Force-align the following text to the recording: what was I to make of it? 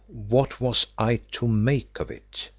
what 0.29 0.59
was 0.59 0.87
I 0.97 1.17
to 1.33 1.47
make 1.47 1.99
of 1.99 2.09
it? 2.09 2.49